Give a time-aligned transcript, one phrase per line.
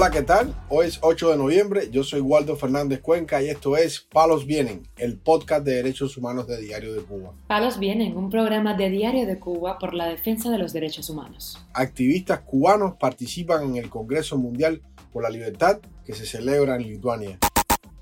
[0.00, 0.54] Hola, ¿qué tal?
[0.70, 4.88] Hoy es 8 de noviembre, yo soy Waldo Fernández Cuenca y esto es Palos Vienen,
[4.96, 7.34] el podcast de derechos humanos de Diario de Cuba.
[7.48, 11.62] Palos Vienen, un programa de Diario de Cuba por la defensa de los derechos humanos.
[11.74, 14.80] Activistas cubanos participan en el Congreso Mundial
[15.12, 17.38] por la Libertad que se celebra en Lituania.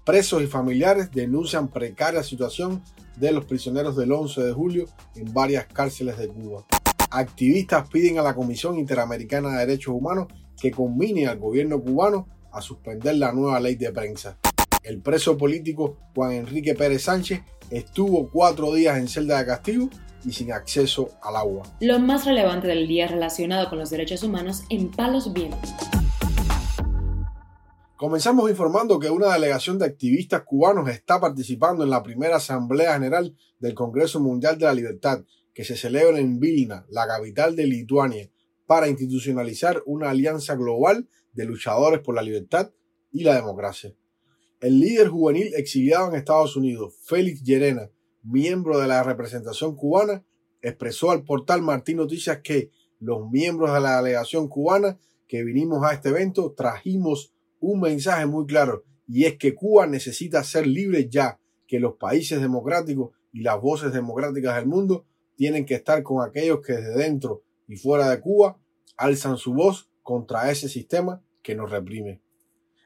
[0.04, 2.80] Presos y familiares denuncian precaria situación
[3.16, 4.84] de los prisioneros del 11 de julio
[5.16, 6.64] en varias cárceles de Cuba.
[7.10, 10.26] Activistas piden a la Comisión Interamericana de Derechos Humanos
[10.60, 14.38] que combine al gobierno cubano a suspender la nueva ley de prensa.
[14.82, 17.40] El preso político Juan Enrique Pérez Sánchez
[17.70, 19.88] estuvo cuatro días en celda de castigo
[20.24, 21.62] y sin acceso al agua.
[21.80, 25.70] Lo más relevante del día relacionado con los derechos humanos en Palos Vientos.
[27.96, 33.34] Comenzamos informando que una delegación de activistas cubanos está participando en la primera Asamblea General
[33.58, 35.24] del Congreso Mundial de la Libertad,
[35.58, 38.30] que se celebra en Vilna, la capital de Lituania,
[38.64, 42.70] para institucionalizar una alianza global de luchadores por la libertad
[43.10, 43.92] y la democracia.
[44.60, 47.90] El líder juvenil exiliado en Estados Unidos, Félix Llerena,
[48.22, 50.24] miembro de la representación cubana,
[50.62, 54.96] expresó al portal Martín Noticias que los miembros de la delegación cubana
[55.26, 60.44] que vinimos a este evento trajimos un mensaje muy claro y es que Cuba necesita
[60.44, 65.04] ser libre ya, que los países democráticos y las voces democráticas del mundo
[65.38, 68.58] tienen que estar con aquellos que desde dentro y fuera de Cuba
[68.96, 72.20] alzan su voz contra ese sistema que nos reprime.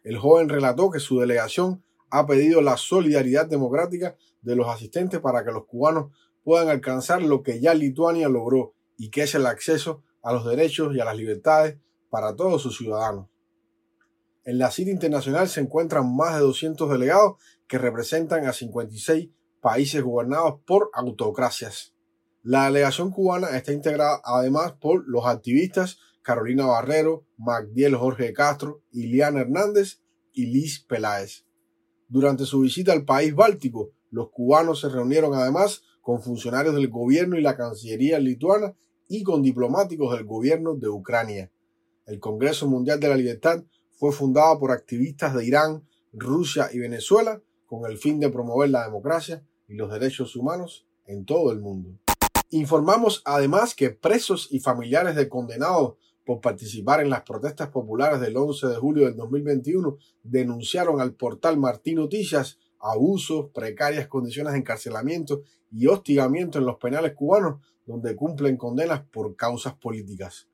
[0.05, 5.43] El joven relató que su delegación ha pedido la solidaridad democrática de los asistentes para
[5.45, 6.13] que los cubanos
[6.45, 10.95] puedan alcanzar lo que ya Lituania logró y que es el acceso a los derechos
[10.95, 11.79] y a las libertades
[12.11, 13.29] para todos sus ciudadanos.
[14.45, 19.31] En la cita internacional se encuentran más de 200 delegados que representan a 56
[19.63, 21.92] países gobernados por autocracias.
[22.45, 29.43] La delegación cubana está integrada además por los activistas Carolina Barrero, Magdiel Jorge Castro, Iliana
[29.43, 30.01] Hernández
[30.33, 31.45] y Liz Peláez.
[32.09, 37.39] Durante su visita al país báltico, los cubanos se reunieron además con funcionarios del gobierno
[37.39, 38.75] y la Cancillería lituana
[39.09, 41.53] y con diplomáticos del gobierno de Ucrania.
[42.07, 47.41] El Congreso Mundial de la Libertad fue fundada por activistas de Irán, Rusia y Venezuela
[47.67, 51.99] con el fin de promover la democracia y los derechos humanos en todo el mundo.
[52.53, 55.95] Informamos además que presos y familiares de condenados
[56.27, 61.57] por participar en las protestas populares del 11 de julio del 2021 denunciaron al portal
[61.57, 68.59] Martín Noticias abusos, precarias condiciones de encarcelamiento y hostigamiento en los penales cubanos donde cumplen
[68.59, 70.47] condenas por causas políticas.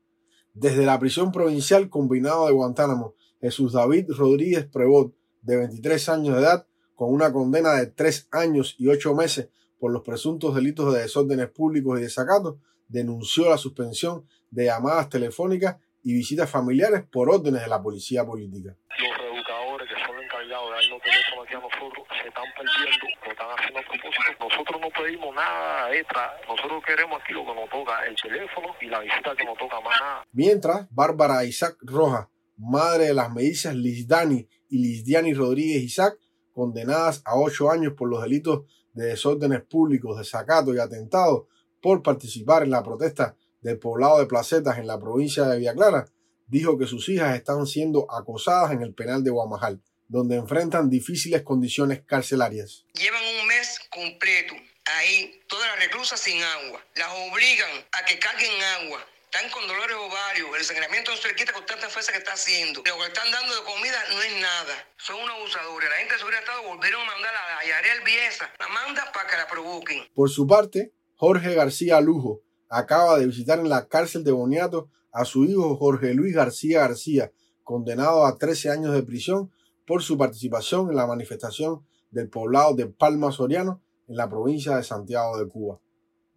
[0.53, 6.43] Desde la prisión provincial combinada de Guantánamo Jesús David Rodríguez Prevot, de 23 años de
[6.43, 9.49] edad, con una condena de 3 años y 8 meses
[9.79, 15.77] por los presuntos delitos de desórdenes públicos y desacato, denunció la suspensión de llamadas telefónicas
[16.03, 18.75] y visitas familiares por órdenes de la policía política.
[18.99, 23.31] Los reeducadores que son encargados de darnos teléfono aquí a nosotros se están perdiendo, lo
[23.31, 24.49] están haciendo a propósito.
[24.49, 28.85] Nosotros no pedimos nada extra, nosotros queremos aquí lo que nos toca, el teléfono y
[28.87, 30.23] la visita que nos toca, más nada.
[30.31, 36.17] Mientras, Bárbara Isaac Rojas, madre de las medicias Lizdani y Lizdiani Rodríguez Isaac,
[36.53, 38.65] condenadas a ocho años por los delitos
[38.99, 41.47] de desórdenes públicos, desacato y atentado
[41.81, 46.05] por participar en la protesta del poblado de Placetas en la provincia de Villa Clara,
[46.47, 51.41] dijo que sus hijas están siendo acosadas en el penal de Guamajal, donde enfrentan difíciles
[51.43, 52.85] condiciones carcelarias.
[52.93, 54.55] Llevan un mes completo
[54.85, 56.83] ahí, todas las reclusas sin agua.
[56.95, 61.35] Las obligan a que carguen agua están con dolores ovarios, el sangramiento no se le
[61.35, 62.81] quita con tanta fuerza que está haciendo.
[62.81, 64.73] Lo que están dando de comida no es nada.
[64.97, 65.87] Son unos abusadores.
[65.87, 68.49] La gente de seguridad Estado volvieron a mandar a Yarel Biesa.
[68.57, 70.01] La manda para que la provoquen.
[70.15, 75.25] Por su parte, Jorge García Lujo acaba de visitar en la cárcel de Boniato a
[75.25, 77.31] su hijo Jorge Luis García García,
[77.63, 79.51] condenado a 13 años de prisión
[79.85, 84.83] por su participación en la manifestación del poblado de Palma Soriano en la provincia de
[84.83, 85.79] Santiago de Cuba.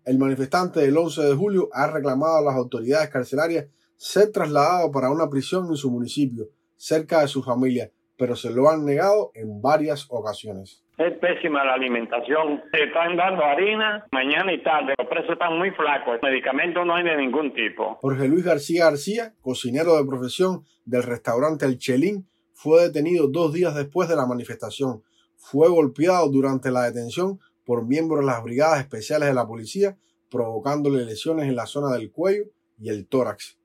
[0.04, 3.66] El manifestante del 11 de julio ha reclamado a las autoridades carcelarias
[3.96, 7.88] ser trasladado para una prisión en su municipio, cerca de su familia,
[8.18, 10.84] pero se lo han negado en varias ocasiones.
[10.98, 12.62] Es pésima la alimentación.
[12.72, 14.94] Se están dando harina mañana y tarde.
[14.98, 16.18] Los precios están muy flacos.
[16.20, 17.98] Medicamentos no hay de ningún tipo.
[18.00, 23.74] Jorge Luis García García, cocinero de profesión del restaurante El Chelín, fue detenido dos días
[23.76, 25.02] después de la manifestación.
[25.36, 29.96] Fue golpeado durante la detención por miembros de las brigadas especiales de la policía,
[30.30, 32.44] provocándole lesiones en la zona del cuello
[32.78, 33.58] y el tórax.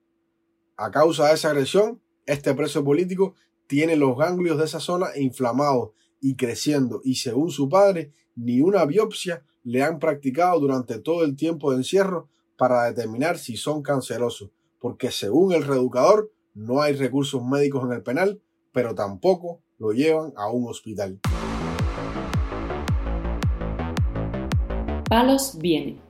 [0.76, 3.34] A causa de esa agresión, este preso político
[3.66, 5.90] tiene los ganglios de esa zona inflamados
[6.20, 11.36] y creciendo y según su padre, ni una biopsia le han practicado durante todo el
[11.36, 17.44] tiempo de encierro para determinar si son cancerosos, porque según el reeducador no hay recursos
[17.44, 18.40] médicos en el penal
[18.72, 21.18] pero tampoco lo llevan a un hospital.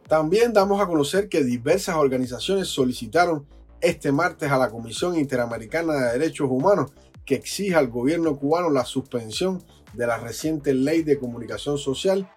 [0.09, 3.47] También damos a conocer que diversas organizaciones solicitaron
[3.81, 6.91] este martes a la Comisión Interamericana de Derechos Humanos
[7.25, 9.62] que exija al gobierno cubano la suspensión
[9.93, 12.29] de la reciente ley de comunicación social,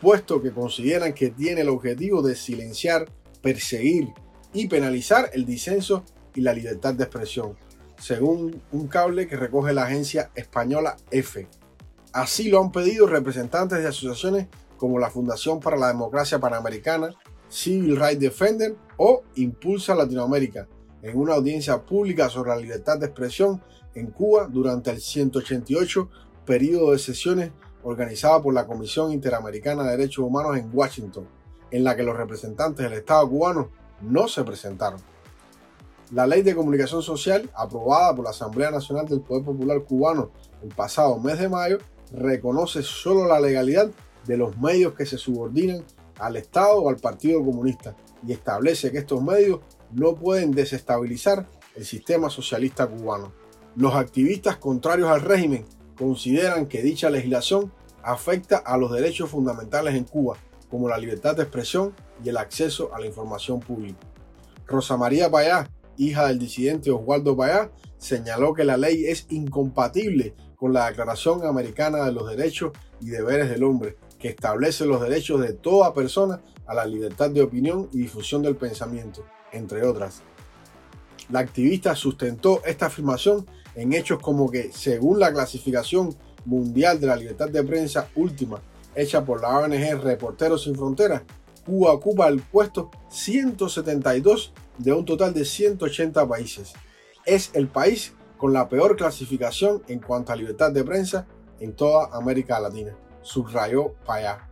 [0.00, 3.08] puesto que consideran que tiene el objetivo de silenciar,
[3.40, 4.08] perseguir
[4.52, 6.02] y penalizar el disenso
[6.34, 7.56] y la libertad de expresión,
[7.98, 11.46] según un cable que recoge la agencia española EFE.
[12.12, 17.14] Así lo han pedido representantes de asociaciones como la Fundación para la Democracia Panamericana,
[17.48, 20.66] Civil Rights Defender o Impulsa Latinoamérica,
[21.02, 23.62] en una audiencia pública sobre la libertad de expresión
[23.94, 26.08] en Cuba durante el 188
[26.46, 27.52] periodo de sesiones
[27.82, 31.26] organizado por la Comisión Interamericana de Derechos Humanos en Washington,
[31.70, 33.70] en la que los representantes del Estado cubano
[34.00, 35.00] no se presentaron.
[36.12, 40.30] La ley de comunicación social, aprobada por la Asamblea Nacional del Poder Popular Cubano
[40.62, 41.78] el pasado mes de mayo,
[42.12, 43.90] reconoce solo la legalidad
[44.28, 45.82] de los medios que se subordinan
[46.18, 47.96] al Estado o al Partido Comunista
[48.26, 49.60] y establece que estos medios
[49.90, 53.32] no pueden desestabilizar el sistema socialista cubano.
[53.74, 55.64] Los activistas contrarios al régimen
[55.96, 57.72] consideran que dicha legislación
[58.02, 60.36] afecta a los derechos fundamentales en Cuba,
[60.70, 63.98] como la libertad de expresión y el acceso a la información pública.
[64.66, 70.72] Rosa María Payá, hija del disidente Oswaldo Payá, señaló que la ley es incompatible con
[70.72, 75.52] la Declaración Americana de los Derechos y Deberes del Hombre, que establece los derechos de
[75.52, 80.22] toda persona a la libertad de opinión y difusión del pensamiento, entre otras.
[81.30, 87.16] La activista sustentó esta afirmación en hechos como que, según la clasificación mundial de la
[87.16, 88.60] libertad de prensa última
[88.94, 91.22] hecha por la ONG Reporteros Sin Fronteras,
[91.64, 96.72] Cuba ocupa el puesto 172 de un total de 180 países.
[97.26, 101.26] Es el país con la peor clasificación en cuanto a libertad de prensa
[101.60, 102.96] en toda América Latina,
[103.28, 104.48] subrayó Payá.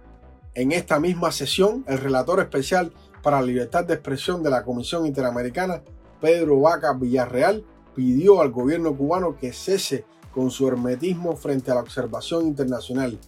[0.54, 2.92] En esta misma sesión, el relator especial
[3.22, 5.82] para la libertad de expresión de la Comisión Interamericana,
[6.20, 7.64] Pedro Vaca Villarreal,
[7.94, 13.18] pidió al gobierno cubano que cese con su hermetismo frente a la observación internacional,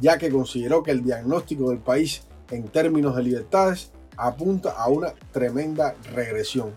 [0.00, 5.12] ya que consideró que el diagnóstico del país en términos de libertades apunta a una
[5.32, 6.70] tremenda regresión.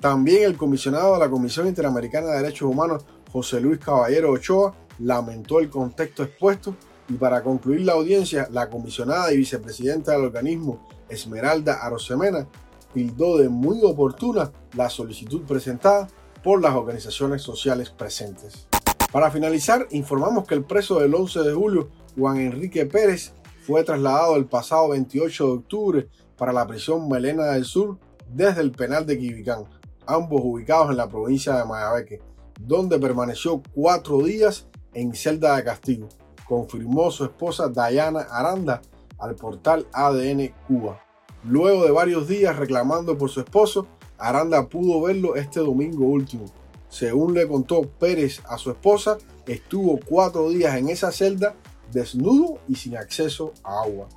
[0.00, 5.60] También el comisionado de la Comisión Interamericana de Derechos Humanos, José Luis Caballero Ochoa, lamentó
[5.60, 6.74] el contexto expuesto
[7.08, 12.46] y para concluir la audiencia, la comisionada y vicepresidenta del organismo, Esmeralda Arosemena,
[12.92, 16.08] tildó de muy oportuna la solicitud presentada
[16.42, 18.66] por las organizaciones sociales presentes.
[19.12, 23.32] Para finalizar, informamos que el preso del 11 de julio, Juan Enrique Pérez,
[23.66, 27.98] fue trasladado el pasado 28 de octubre para la prisión Melena del Sur
[28.28, 29.64] desde el penal de Quibicán,
[30.06, 32.20] ambos ubicados en la provincia de Mayabeque,
[32.60, 36.08] donde permaneció cuatro días en celda de castigo,
[36.46, 38.82] confirmó su esposa Dayana Aranda
[39.18, 41.00] al portal ADN Cuba.
[41.44, 43.86] Luego de varios días reclamando por su esposo,
[44.18, 46.44] Aranda pudo verlo este domingo último.
[46.88, 51.54] Según le contó Pérez a su esposa, estuvo cuatro días en esa celda
[51.90, 54.08] desnudo y sin acceso a agua.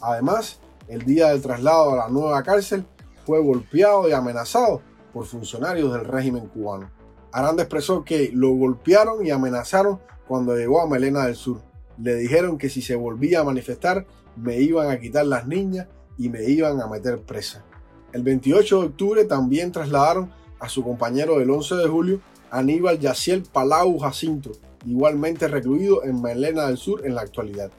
[0.00, 2.84] Además, el día del traslado a la nueva cárcel
[3.24, 6.90] fue golpeado y amenazado por funcionarios del régimen cubano.
[7.32, 11.60] Aranda expresó que lo golpearon y amenazaron cuando llegó a Melena del Sur.
[11.98, 14.06] Le dijeron que si se volvía a manifestar
[14.36, 17.64] me iban a quitar las niñas y me iban a meter presa.
[18.12, 23.42] El 28 de octubre también trasladaron a su compañero del 11 de julio, Aníbal Yaciel
[23.42, 24.52] Palau Jacinto,
[24.86, 27.70] igualmente recluido en Melena del Sur en la actualidad.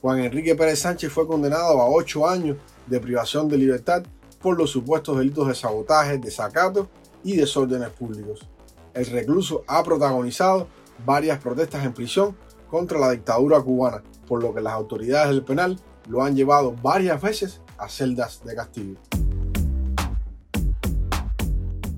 [0.00, 4.04] Juan Enrique Pérez Sánchez fue condenado a ocho años de privación de libertad
[4.40, 6.88] por los supuestos delitos de sabotaje, desacato
[7.24, 8.48] y desórdenes públicos.
[8.96, 10.68] El recluso ha protagonizado
[11.04, 12.34] varias protestas en prisión
[12.70, 17.20] contra la dictadura cubana, por lo que las autoridades del penal lo han llevado varias
[17.20, 18.98] veces a celdas de castigo.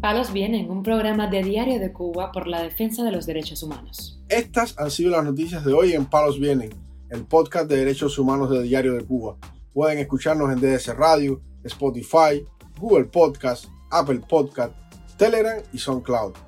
[0.01, 4.21] Palos Vienen, un programa de Diario de Cuba por la defensa de los derechos humanos.
[4.29, 6.71] Estas han sido las noticias de hoy en Palos Vienen,
[7.11, 9.37] el podcast de derechos humanos de Diario de Cuba.
[9.73, 12.45] Pueden escucharnos en DDS Radio, Spotify,
[12.81, 14.73] Google Podcast, Apple Podcast,
[15.17, 16.48] Telegram y SoundCloud.